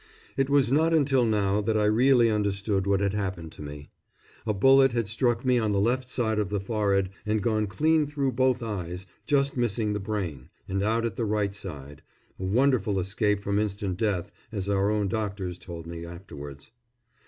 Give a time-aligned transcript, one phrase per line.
[0.35, 3.91] It was not until now that I really understood what had happened to me.
[4.47, 8.07] A bullet had struck me on the left side of the forehead and gone clean
[8.07, 12.01] through both eyes, just missing the brain, and out at the right side
[12.39, 16.71] a wonderful escape from instant death, as our own doctors told me afterwards.